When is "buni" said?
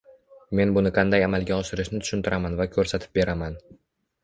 0.77-0.91